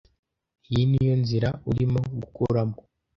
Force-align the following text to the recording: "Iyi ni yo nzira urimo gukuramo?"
"Iyi 0.71 0.83
ni 0.89 0.99
yo 1.07 1.15
nzira 1.21 1.49
urimo 1.69 1.99
gukuramo?" 2.19 2.77